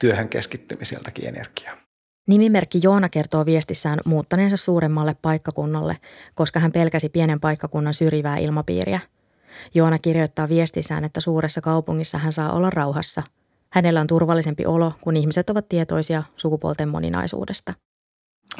[0.00, 1.89] työhön keskittymiseltäkin energiaa.
[2.26, 5.96] Nimimerkki Joona kertoo viestissään muuttaneensa suuremmalle paikkakunnalle,
[6.34, 9.00] koska hän pelkäsi pienen paikkakunnan syrjivää ilmapiiriä.
[9.74, 13.22] Joona kirjoittaa viestissään, että suuressa kaupungissa hän saa olla rauhassa.
[13.72, 17.74] Hänellä on turvallisempi olo, kun ihmiset ovat tietoisia sukupuolten moninaisuudesta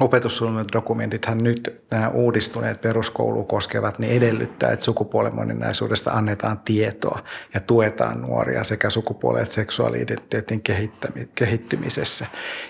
[0.00, 7.18] opetussuunnitelmadokumentithan nyt nämä uudistuneet peruskoulu koskevat, niin edellyttää, että sukupuolen moninaisuudesta annetaan tietoa
[7.54, 10.62] ja tuetaan nuoria sekä sukupuolen että seksuaali-identiteetin
[11.34, 12.26] kehittymisessä.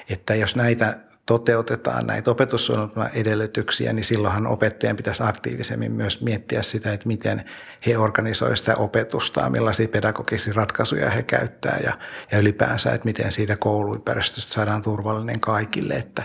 [0.08, 6.92] Että jos näitä toteutetaan näitä opetussuunnitelman edellytyksiä, niin silloinhan opettajien pitäisi aktiivisemmin myös miettiä sitä,
[6.92, 7.44] että miten
[7.86, 11.92] he organisoivat sitä opetusta, millaisia pedagogisia ratkaisuja he käyttää ja,
[12.32, 16.22] ja ylipäänsä, että miten siitä kouluympäristöstä saadaan turvallinen kaikille, että,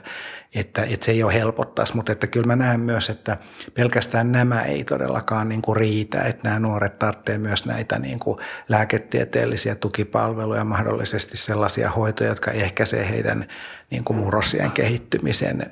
[0.55, 3.37] että, että se ei ole helpottaisi, mutta että kyllä mä näen myös, että
[3.73, 8.39] pelkästään nämä ei todellakaan niin kuin riitä, että nämä nuoret tarvitsevat myös näitä niin kuin
[8.69, 13.47] lääketieteellisiä tukipalveluja, mahdollisesti sellaisia hoitoja, jotka ehkäisee heidän
[13.89, 15.71] niin kuin murrosien kehittymisen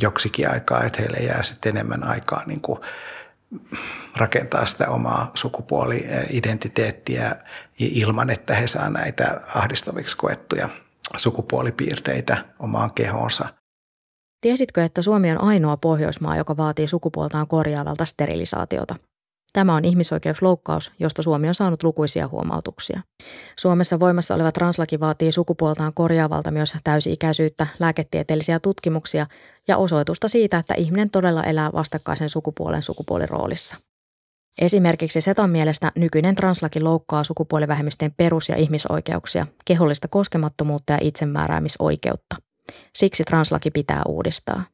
[0.00, 2.78] joksikin aikaa, että heille jää sitten enemmän aikaa niin kuin
[4.16, 7.36] rakentaa sitä omaa sukupuoli-identiteettiä
[7.78, 10.68] ilman, että he saa näitä ahdistaviksi koettuja
[11.16, 13.57] sukupuolipiirteitä omaan kehoonsa.
[14.40, 18.96] Tiesitkö, että Suomi on ainoa Pohjoismaa, joka vaatii sukupuoltaan korjaavalta sterilisaatiota?
[19.52, 23.02] Tämä on ihmisoikeusloukkaus, josta Suomi on saanut lukuisia huomautuksia.
[23.58, 29.26] Suomessa voimassa oleva translaki vaatii sukupuoltaan korjaavalta myös täysi-ikäisyyttä, lääketieteellisiä tutkimuksia
[29.68, 33.76] ja osoitusta siitä, että ihminen todella elää vastakkaisen sukupuolen sukupuoliroolissa.
[34.60, 42.47] Esimerkiksi Setan mielestä nykyinen translaki loukkaa sukupuolivähemmistöjen perus- ja ihmisoikeuksia, kehollista koskemattomuutta ja itsemääräämisoikeutta.
[42.94, 44.64] Siksi translaki pitää uudistaa.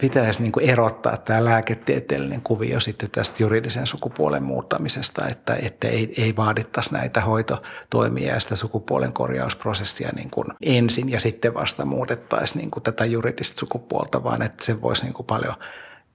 [0.00, 6.36] Pitäisi niin erottaa tämä lääketieteellinen kuvio sitten tästä juridisen sukupuolen muuttamisesta, että, että ei, ei
[6.36, 12.70] vaadittaisi näitä hoitotoimia ja sitä sukupuolen korjausprosessia niin kuin ensin ja sitten vasta muutettaisiin niin
[12.70, 15.54] kuin tätä juridista sukupuolta, vaan että se voisi niin kuin paljon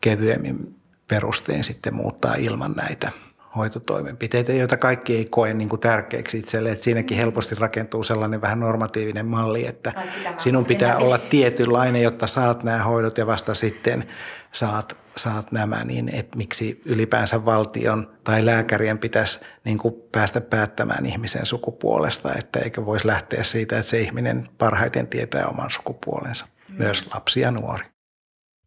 [0.02, 0.76] kevyemmin
[1.08, 3.12] perustein sitten muuttaa ilman näitä
[3.56, 6.72] hoitotoimenpiteitä, joita kaikki ei koe niin kuin tärkeiksi itselle.
[6.72, 9.94] Että siinäkin helposti rakentuu sellainen vähän normatiivinen malli, että
[10.38, 14.08] sinun pitää olla tietynlainen, jotta saat nämä hoidot ja vasta sitten
[14.52, 21.06] saat, saat nämä, niin että miksi ylipäänsä valtion tai lääkärien pitäisi niin kuin päästä päättämään
[21.06, 27.14] ihmisen sukupuolesta, että eikä voisi lähteä siitä, että se ihminen parhaiten tietää oman sukupuolensa, myös
[27.14, 27.84] lapsi ja nuori.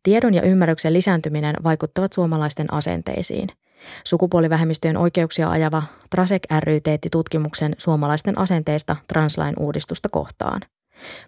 [0.02, 3.48] Tiedon ja ymmärryksen lisääntyminen vaikuttavat suomalaisten asenteisiin.
[4.04, 10.60] Sukupuolivähemmistöjen oikeuksia ajava Trasek ry teetti tutkimuksen suomalaisten asenteista translain uudistusta kohtaan.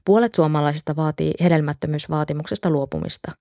[0.04, 3.32] Puolet suomalaisista vaatii hedelmättömyysvaatimuksesta luopumista.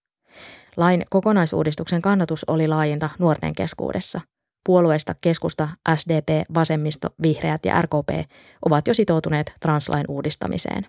[0.77, 4.21] Lain kokonaisuudistuksen kannatus oli laajinta nuorten keskuudessa.
[4.65, 8.29] Puolueista keskusta, SDP, vasemmisto, vihreät ja RKP
[8.65, 10.87] ovat jo sitoutuneet translain uudistamiseen.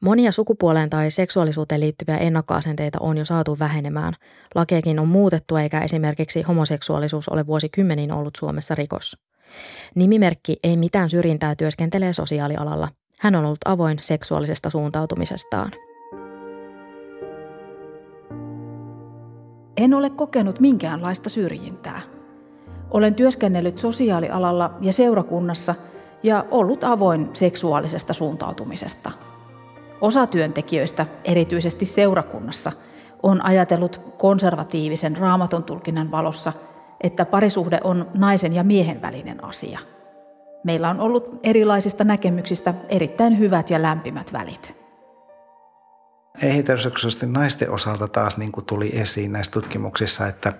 [0.00, 4.14] Monia sukupuoleen tai seksuaalisuuteen liittyviä ennakkoasenteita on jo saatu vähenemään.
[4.54, 9.18] Lakeekin on muutettu eikä esimerkiksi homoseksuaalisuus ole vuosikymmeniin ollut Suomessa rikos.
[9.94, 12.88] Nimimerkki Ei mitään syrjintää työskentelee sosiaalialalla.
[13.20, 15.72] Hän on ollut avoin seksuaalisesta suuntautumisestaan.
[19.76, 22.00] En ole kokenut minkäänlaista syrjintää.
[22.90, 25.74] Olen työskennellyt sosiaalialalla ja seurakunnassa
[26.22, 29.12] ja ollut avoin seksuaalisesta suuntautumisesta–
[30.00, 32.72] Osa työntekijöistä, erityisesti seurakunnassa,
[33.22, 36.52] on ajatellut konservatiivisen raamatun tulkinnan valossa,
[37.00, 39.78] että parisuhde on naisen ja miehen välinen asia.
[40.64, 44.74] Meillä on ollut erilaisista näkemyksistä erittäin hyvät ja lämpimät välit.
[46.42, 50.52] Heteroseksuaalisten naisten osalta taas niin kuin tuli esiin näissä tutkimuksissa, että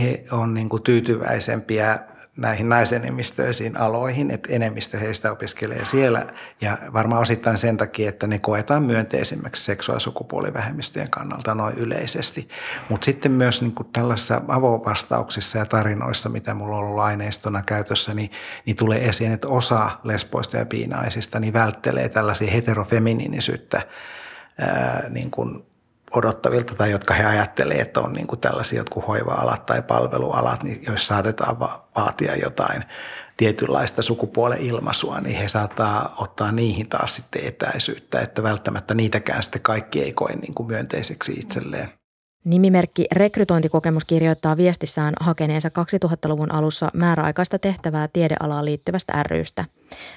[0.00, 1.98] he on niin tyytyväisempiä
[2.38, 6.26] näihin naisenemmistöisiin aloihin, että enemmistö heistä opiskelee siellä
[6.60, 12.48] ja varmaan osittain sen takia, että ne koetaan myönteisemmäksi seksuaalisukupuolivähemmistöjen kannalta noin yleisesti.
[12.88, 18.14] Mutta sitten myös niin kuin tällaisissa avovastauksissa ja tarinoissa, mitä mulla on ollut aineistona käytössä,
[18.14, 18.30] niin,
[18.66, 23.82] niin tulee esiin, että osa lesboista ja piinaisista niin välttelee tällaisia heterofeminiinisyyttä
[24.58, 25.64] ää, niin kuin
[26.10, 30.82] odottavilta tai jotka he ajattelevat, että on niin kuin tällaisia jotkut hoiva-alat tai palvelualat, niin
[30.86, 32.84] jos saatetaan va- vaatia jotain
[33.36, 39.62] tietynlaista sukupuolen ilmaisua, niin he saattaa ottaa niihin taas sitten etäisyyttä, että välttämättä niitäkään sitten
[39.62, 41.92] kaikki ei koe niin kuin myönteiseksi itselleen.
[42.44, 49.64] Nimimerkki Rekrytointikokemus kirjoittaa viestissään hakeneensa 2000-luvun alussa määräaikaista tehtävää tiedealaan liittyvästä rystä.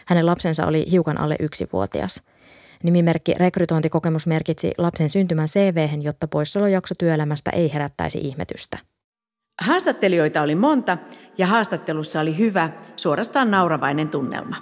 [0.06, 2.22] Hänen lapsensa oli hiukan alle yksivuotias–
[2.84, 8.78] Nimimerkki rekrytointikokemus merkitsi lapsen syntymän cv jotta poissaolojakso työelämästä ei herättäisi ihmetystä.
[9.62, 10.98] Haastattelijoita oli monta
[11.38, 14.56] ja haastattelussa oli hyvä, suorastaan nauravainen tunnelma.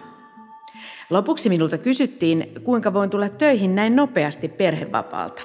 [1.10, 5.42] Lopuksi minulta kysyttiin, kuinka voin tulla töihin näin nopeasti perhevapaalta.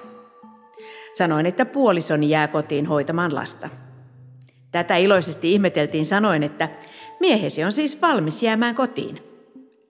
[1.15, 3.69] Sanoin, että puolisoni jää kotiin hoitamaan lasta.
[4.71, 6.69] Tätä iloisesti ihmeteltiin sanoen, että
[7.21, 9.19] miehesi on siis valmis jäämään kotiin.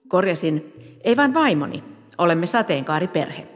[0.07, 1.83] Korjasin, ei vaan vaimoni,
[2.17, 3.47] Olemme sateenkaariperhe.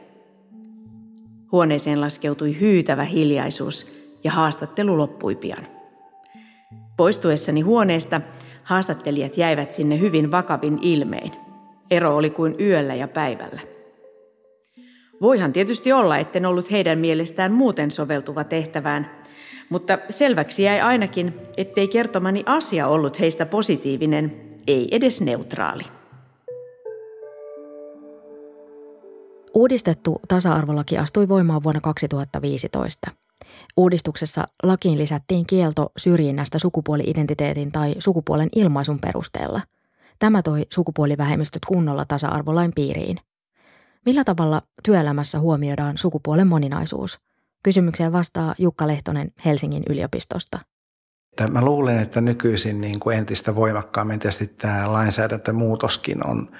[1.52, 5.68] Huoneeseen laskeutui hyytävä hiljaisuus ja haastattelu loppui pian.
[6.98, 8.22] Poistuessani huoneesta
[8.64, 11.32] haastattelijat jäivät sinne hyvin vakavin ilmein.
[11.92, 13.62] Ero oli kuin yöllä ja päivällä.
[15.22, 19.12] Voihan tietysti olla, etten ollut heidän mielestään muuten soveltuva tehtävään,
[19.70, 25.84] mutta selväksi jäi ainakin, ettei kertomani asia ollut heistä positiivinen, ei edes neutraali.
[29.54, 33.12] Uudistettu tasa-arvolaki astui voimaan vuonna 2015.
[33.78, 39.62] Uudistuksessa lakiin lisättiin kielto syrjinnästä sukupuoli-identiteetin tai sukupuolen ilmaisun perusteella.
[40.20, 43.18] Tämä toi sukupuolivähemmistöt kunnolla tasa-arvolain piiriin.
[44.06, 47.20] Millä tavalla työelämässä huomioidaan sukupuolen moninaisuus?
[47.64, 50.60] Kysymykseen vastaa Jukka Lehtonen Helsingin yliopistosta.
[51.52, 56.52] Mä luulen, että nykyisin niin kuin entistä voimakkaammin tietysti tämä lainsäädäntömuutoskin on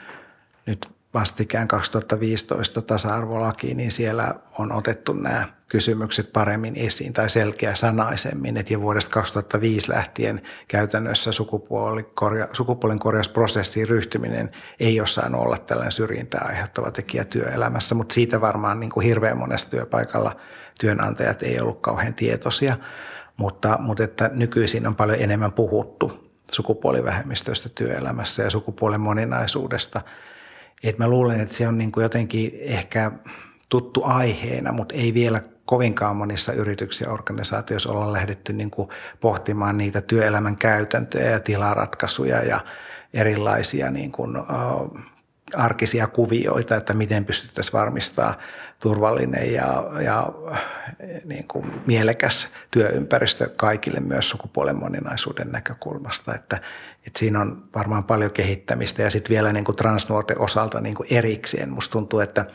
[0.66, 8.58] nyt vastikään 2015 tasa-arvolakiin, niin siellä on otettu nämä kysymykset paremmin esiin tai selkeä sanaisemmin.
[8.58, 11.32] Että jo vuodesta 2005 lähtien käytännössä
[12.52, 18.80] sukupuolen korjausprosessiin ryhtyminen ei ole saanut olla tällainen syrjintää aiheuttava tekijä työelämässä, mutta siitä varmaan
[18.80, 20.36] niin kuin hirveän monessa työpaikalla
[20.80, 22.78] työnantajat ei ollut kauhean tietoisia.
[23.38, 30.02] Mutta, mutta että nykyisin on paljon enemmän puhuttu sukupuolivähemmistöistä työelämässä ja sukupuolen moninaisuudesta–
[30.84, 33.12] et mä luulen, että se on niin kuin jotenkin ehkä
[33.70, 38.90] tuttu aiheena, mutta ei vielä kovinkaan monissa yrityksissä ja organisaatioissa olla lähdetty niin kuin
[39.20, 42.60] pohtimaan niitä työelämän käytäntöjä ja tilaratkaisuja ja
[43.14, 44.38] erilaisia niin kuin,
[45.56, 48.34] arkisia kuvioita, että miten pystyttäisiin varmistaa
[48.80, 50.30] turvallinen ja, ja
[51.26, 56.36] niin kuin mielekäs työympäristö kaikille myös sukupuolen moninaisuuden näkökulmasta.
[56.36, 56.56] Että,
[57.08, 61.08] että siinä on varmaan paljon kehittämistä ja sitten vielä niin kuin transnuorten osalta niin kuin
[61.12, 61.70] erikseen.
[61.70, 62.46] Musta tuntuu, että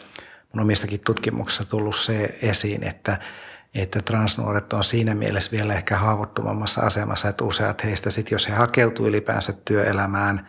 [0.53, 3.19] mun omistakin tutkimuksissa tullut se esiin, että,
[3.75, 8.55] että transnuoret on siinä mielessä vielä ehkä haavoittuvammassa asemassa, että useat heistä sitten, jos he
[8.55, 10.49] hakeutuu ylipäänsä työelämään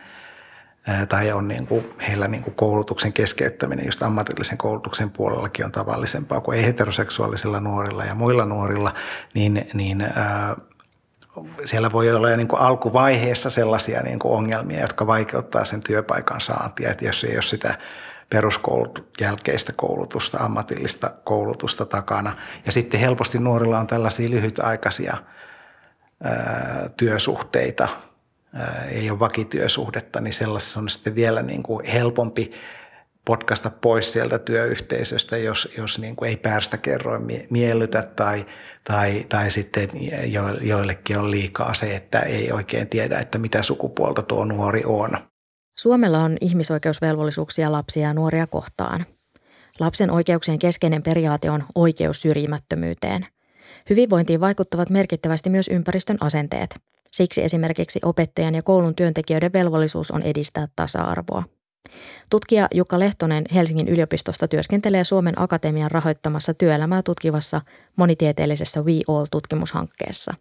[1.08, 6.40] tai on niin kuin, heillä niin kuin koulutuksen keskeyttäminen just ammatillisen koulutuksen puolellakin on tavallisempaa
[6.40, 8.94] kuin ei-heteroseksuaalisilla nuorilla ja muilla nuorilla,
[9.34, 10.04] niin, niin
[11.64, 16.40] siellä voi olla jo niin kuin alkuvaiheessa sellaisia niin kuin ongelmia, jotka vaikeuttaa sen työpaikan
[16.40, 17.78] saantia, että jos ei ole sitä
[18.30, 22.32] peruskoulut, jälkeistä koulutusta, ammatillista koulutusta takana.
[22.66, 25.16] Ja sitten helposti nuorilla on tällaisia lyhytaikaisia
[26.24, 27.88] ää, työsuhteita–
[28.90, 32.50] ei ole vakityösuhdetta, niin sellaisessa on sitten vielä niin kuin helpompi
[33.26, 38.46] potkasta pois sieltä työyhteisöstä, jos, jos niin kuin ei päästä kerroin miellytä tai,
[38.84, 39.88] tai, tai sitten
[40.32, 45.10] jo, joillekin on liikaa se, että ei oikein tiedä, että mitä sukupuolta tuo nuori on.
[45.78, 49.06] Suomella on ihmisoikeusvelvollisuuksia lapsia ja nuoria kohtaan.
[49.80, 53.26] Lapsen oikeuksien keskeinen periaate on oikeus syrjimättömyyteen.
[53.90, 56.76] Hyvinvointiin vaikuttavat merkittävästi myös ympäristön asenteet–
[57.16, 61.44] Siksi esimerkiksi opettajan ja koulun työntekijöiden velvollisuus on edistää tasa-arvoa.
[62.30, 67.60] Tutkija Jukka Lehtonen Helsingin yliopistosta työskentelee Suomen Akatemian rahoittamassa työelämää tutkivassa
[67.96, 70.34] monitieteellisessä We All-tutkimushankkeessa.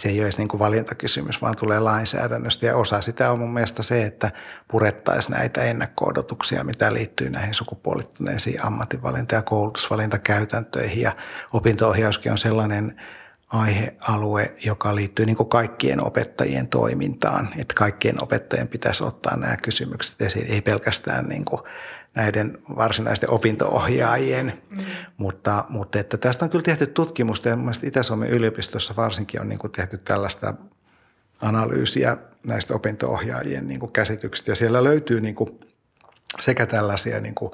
[0.00, 3.52] Se ei ole edes niin kuin valintakysymys, vaan tulee lainsäädännöstä ja osa sitä on mun
[3.54, 4.30] mielestä se, että
[4.68, 11.16] purettaisiin näitä ennakko-odotuksia, mitä liittyy näihin sukupuolittuneisiin ammatinvalinta- ja koulutusvalintakäytäntöihin ja
[11.52, 13.00] opinto-ohjauskin on sellainen
[13.48, 17.48] aihealue, joka liittyy niin kuin kaikkien opettajien toimintaan.
[17.56, 21.62] Että kaikkien opettajien pitäisi ottaa nämä kysymykset esiin, ei pelkästään niin kuin
[22.14, 24.84] näiden varsinaisten opintoohjaajien, mm.
[25.16, 29.58] mutta, mutta että tästä on kyllä tehty tutkimusta ja mielestäni Itä-Suomen yliopistossa varsinkin on niin
[29.58, 30.54] kuin tehty tällaista
[31.40, 35.60] analyysiä näistä opintoohjaajien niin kuin käsityksistä ja siellä löytyy niin kuin
[36.40, 37.52] sekä tällaisia niin kuin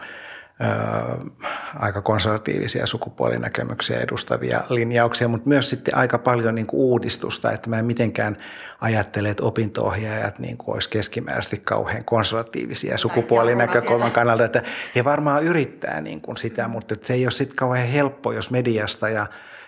[1.78, 7.78] aika konservatiivisia sukupuolinäkemyksiä edustavia linjauksia, mutta myös sitten aika paljon niin kuin uudistusta, että mä
[7.78, 8.36] en mitenkään
[8.80, 14.62] ajattele, että opinto-ohjaajat niin kuin olisi keskimääräisesti kauhean konservatiivisia sukupuolinäkökulman kannalta, että
[14.96, 19.08] he varmaan yrittää niin kuin sitä, mutta se ei ole sitten kauhean helppo, jos mediasta
[19.08, 19.26] ja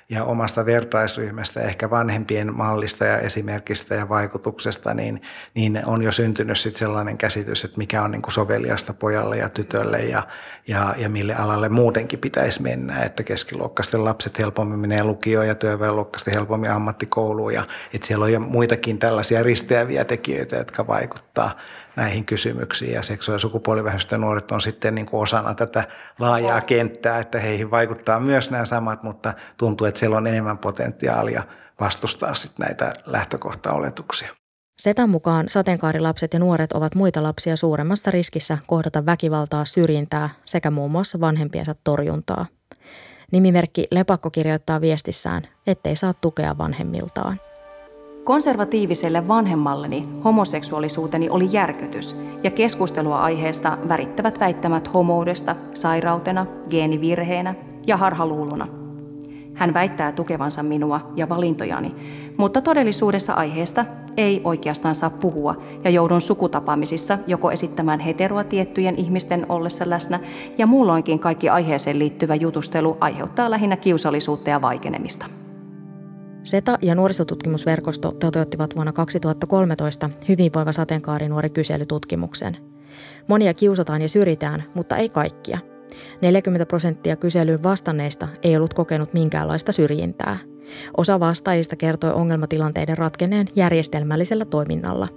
[0.09, 5.23] ja omasta vertaisryhmästä, ehkä vanhempien mallista ja esimerkistä ja vaikutuksesta, niin,
[5.55, 9.49] niin on jo syntynyt sit sellainen käsitys, että mikä on niin kuin soveliasta pojalle ja
[9.49, 10.23] tytölle ja,
[10.67, 16.35] ja, ja mille alalle muutenkin pitäisi mennä, että keskiluokkaisten lapset helpommin menee lukioon ja työväenluokkaisten
[16.35, 17.65] helpommin ammattikouluun ja
[17.95, 21.51] että siellä on jo muitakin tällaisia risteäviä tekijöitä, jotka vaikuttaa
[21.97, 25.85] näihin kysymyksiin ja seksuaali- ja sukupuolivähemmistöjen nuoret on sitten niin kuin osana tätä
[26.19, 31.43] laajaa kenttää, että heihin vaikuttaa myös nämä samat, mutta tuntuu, että siellä on enemmän potentiaalia
[31.81, 34.29] vastustaa sitten näitä lähtökohtaoletuksia.
[34.79, 40.91] Setan mukaan sateenkaarilapset ja nuoret ovat muita lapsia suuremmassa riskissä kohdata väkivaltaa, syrjintää sekä muun
[40.91, 42.47] muassa vanhempiensa torjuntaa.
[43.33, 47.41] Nimimerkki Lepakko kirjoittaa viestissään, ettei saa tukea vanhemmiltaan.
[48.25, 57.55] Konservatiiviselle vanhemmalleni homoseksuaalisuuteni oli järkytys ja keskustelua aiheesta värittävät väittämät homoudesta sairautena, geenivirheenä
[57.87, 58.69] ja harhaluuluna.
[59.55, 61.95] Hän väittää tukevansa minua ja valintojani,
[62.37, 63.85] mutta todellisuudessa aiheesta
[64.17, 70.21] ei oikeastaan saa puhua ja joudun sukutapaamisissa joko esittämään heteroa tiettyjen ihmisten ollessa läsnä
[70.59, 75.27] ja muulloinkin kaikki aiheeseen liittyvä jutustelu aiheuttaa lähinnä kiusallisuutta ja vaikenemista.
[76.45, 82.57] SETA ja nuorisotutkimusverkosto toteuttivat vuonna 2013 hyvinvoiva sateenkaarinuori kyselytutkimuksen.
[83.29, 85.59] Monia kiusataan ja syrjitään, mutta ei kaikkia.
[86.21, 90.39] 40 prosenttia kyselyyn vastanneista ei ollut kokenut minkäänlaista syrjintää.
[90.97, 95.09] Osa vastaajista kertoi ongelmatilanteiden ratkenneen järjestelmällisellä toiminnalla.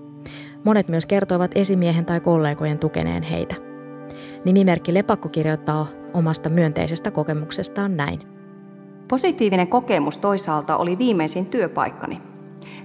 [0.63, 3.55] Monet myös kertoivat esimiehen tai kollegojen tukeneen heitä.
[4.45, 8.37] Nimimerkki Lepakko kirjoittaa omasta myönteisestä kokemuksestaan näin.
[9.08, 12.22] Positiivinen kokemus toisaalta oli viimeisin työpaikkani.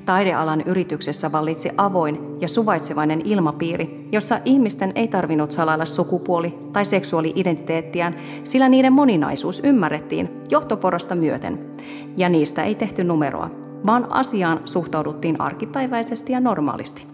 [0.05, 8.15] Taidealan yrityksessä vallitsi avoin ja suvaitsevainen ilmapiiri, jossa ihmisten ei tarvinnut salailla sukupuoli- tai seksuaali-identiteettiään,
[8.45, 11.71] sillä niiden moninaisuus ymmärrettiin johtoporasta myöten.
[12.17, 13.51] Ja niistä ei tehty numeroa,
[13.87, 17.07] vaan asiaan suhtauduttiin arkipäiväisesti ja normaalisti.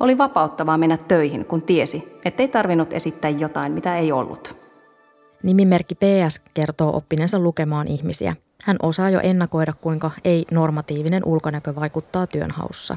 [0.00, 4.65] Oli vapauttavaa mennä töihin, kun tiesi, ettei tarvinnut esittää jotain, mitä ei ollut.
[5.42, 8.36] Nimimerkki PS kertoo oppineensa lukemaan ihmisiä.
[8.64, 12.96] Hän osaa jo ennakoida, kuinka ei-normatiivinen ulkonäkö vaikuttaa työnhaussa.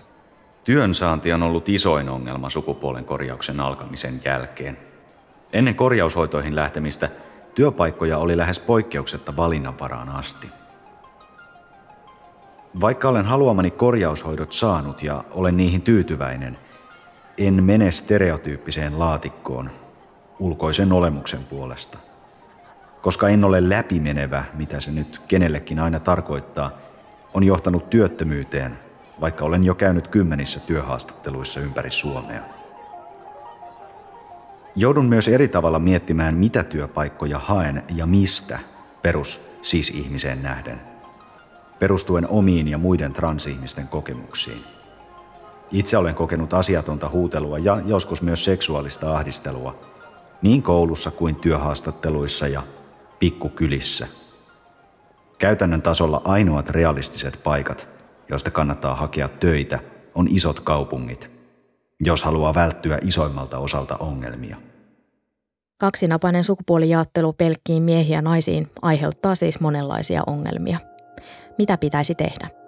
[0.63, 4.77] Työnsaanti on ollut isoin ongelma sukupuolen korjauksen alkamisen jälkeen.
[5.53, 7.09] Ennen korjaushoitoihin lähtemistä
[7.55, 10.47] työpaikkoja oli lähes poikkeuksetta valinnanvaraan asti.
[12.81, 16.57] Vaikka olen haluamani korjaushoidot saanut ja olen niihin tyytyväinen,
[17.37, 19.71] en mene stereotyyppiseen laatikkoon
[20.39, 22.09] ulkoisen olemuksen puolesta.
[23.01, 26.71] Koska en ole läpimenevä, mitä se nyt kenellekin aina tarkoittaa,
[27.33, 28.79] on johtanut työttömyyteen,
[29.21, 32.41] vaikka olen jo käynyt kymmenissä työhaastatteluissa ympäri Suomea.
[34.75, 38.59] Joudun myös eri tavalla miettimään, mitä työpaikkoja haen ja mistä
[39.01, 40.81] perus siis-ihmiseen nähden,
[41.79, 44.63] perustuen omiin ja muiden transihmisten kokemuksiin.
[45.71, 49.79] Itse olen kokenut asiatonta huutelua ja joskus myös seksuaalista ahdistelua,
[50.41, 52.63] niin koulussa kuin työhaastatteluissa ja
[53.20, 54.07] pikkukylissä.
[55.38, 57.88] Käytännön tasolla ainoat realistiset paikat,
[58.30, 59.80] joista kannattaa hakea töitä,
[60.15, 61.32] on isot kaupungit,
[61.99, 64.57] jos haluaa välttyä isoimmalta osalta ongelmia.
[65.78, 70.80] Kaksinapainen sukupuolijaattelu pelkkiin miehiä naisiin aiheuttaa siis monenlaisia ongelmia.
[71.57, 72.59] Mitä pitäisi tehdä?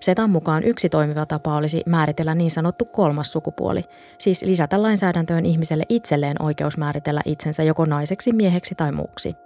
[0.00, 3.84] Setan mukaan yksi toimiva tapa olisi määritellä niin sanottu kolmas sukupuoli,
[4.18, 9.36] siis lisätä lainsäädäntöön ihmiselle itselleen oikeus määritellä itsensä joko naiseksi, mieheksi tai muuksi.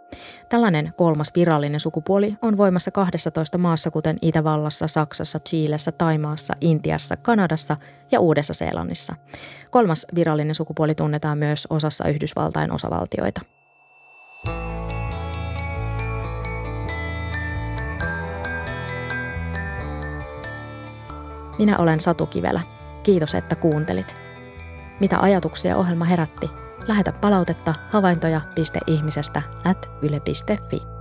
[0.49, 7.77] Tällainen kolmas virallinen sukupuoli on voimassa 12 maassa, kuten Itävallassa, Saksassa, Chiilessä, Taimaassa, Intiassa, Kanadassa
[8.11, 9.15] ja Uudessa-Seelannissa.
[9.71, 13.41] Kolmas virallinen sukupuoli tunnetaan myös osassa Yhdysvaltain osavaltioita.
[21.63, 22.61] Minä olen Satu Kivelä.
[23.03, 24.17] Kiitos, että kuuntelit.
[25.01, 26.51] Mitä ajatuksia ohjelma herätti?
[26.89, 30.92] Lähetä palautetta havaintoja.ihmisestä at yle.fi.